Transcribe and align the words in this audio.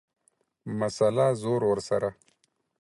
مسئله، 0.79 1.27
زور 1.41 1.61
ورسره. 1.69 2.09